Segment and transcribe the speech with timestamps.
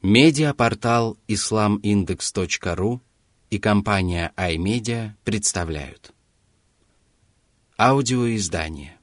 [0.00, 3.00] Медиапортал islamindex.ru
[3.50, 6.12] и компания iMedia представляют.
[7.76, 8.96] Аудиоиздание.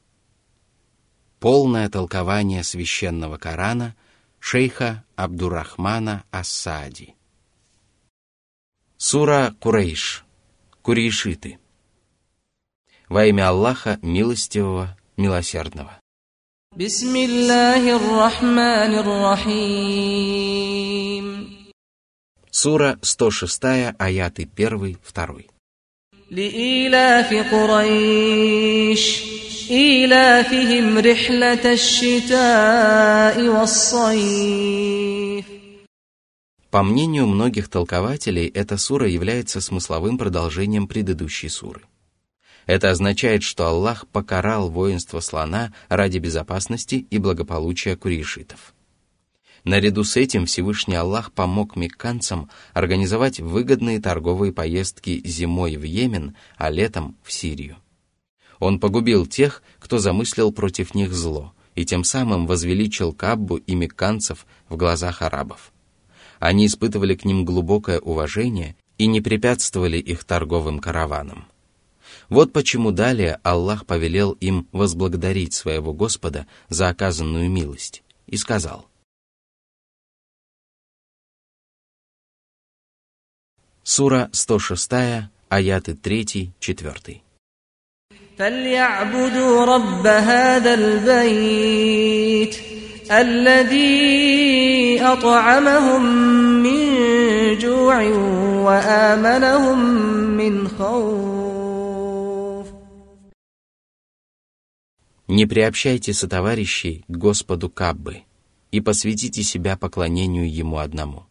[1.42, 3.94] Полное толкование священного Корана
[4.40, 7.16] шейха Абдурахмана Ассади.
[8.96, 10.24] Сура Курейш.
[10.82, 11.60] Курейшиты.
[13.10, 16.00] Во имя Аллаха Милостивого, Милосердного
[16.77, 20.51] بسم الله الرحمن الرحيم
[22.51, 25.45] Сура 106, аяты 1, 2.
[26.31, 29.23] لإيلاف قريش
[29.71, 35.45] إيلافهم رحلة الشتاء والصيف
[36.71, 41.83] По мнению многих толкователей, эта сура является смысловым продолжением предыдущей суры.
[42.66, 48.74] это означает, что Аллах покарал воинство слона ради безопасности и благополучия курейшитов.
[49.64, 56.70] Наряду с этим Всевышний Аллах помог мекканцам организовать выгодные торговые поездки зимой в Йемен, а
[56.70, 57.78] летом в Сирию.
[58.60, 64.46] Он погубил тех, кто замыслил против них зло, и тем самым возвеличил Каббу и мекканцев
[64.70, 65.74] в глазах арабов.
[66.40, 71.48] Они испытывали к ним глубокое уважение и не препятствовали их торговым караванам.
[72.29, 78.87] Вот почему далее Аллах повелел им возблагодарить своего Господа за оказанную милость и сказал.
[83.83, 87.21] Сура 106, аяты 3-4.
[88.39, 92.57] فليعبدوا رب هذا البيت
[93.11, 96.03] الذي أطعمهم
[96.63, 96.87] من
[97.59, 98.03] جوع
[98.65, 99.79] وآمنهم
[100.37, 101.54] من خوف
[105.28, 108.24] Не приобщайте сотоварищей к Господу Каббы
[108.72, 111.26] и посвятите себя поклонению Ему одному.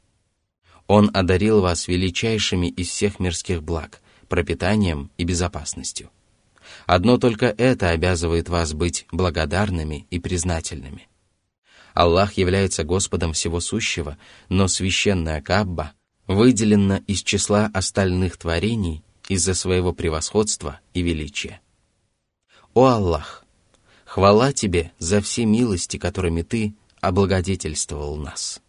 [0.89, 6.11] Он одарил вас величайшими из всех мирских благ, пропитанием и безопасностью.
[6.87, 11.09] Одно только это обязывает вас быть благодарными и признательными.
[11.95, 14.19] Аллах является Господом всего сущего,
[14.49, 15.93] но священная Кабба
[16.27, 21.61] выделена из числа остальных творений из-за своего превосходства и величия.
[22.75, 23.44] О Аллах!
[24.15, 28.63] Хвала Тебе за все милости, которыми Ты облагодетельствовал нас.